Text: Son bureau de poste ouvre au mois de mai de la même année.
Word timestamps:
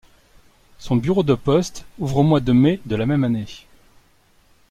Son 0.79 0.95
bureau 0.95 1.21
de 1.21 1.35
poste 1.35 1.85
ouvre 1.99 2.17
au 2.17 2.23
mois 2.23 2.39
de 2.39 2.51
mai 2.53 2.79
de 2.87 2.95
la 2.95 3.05
même 3.05 3.23
année. 3.23 3.45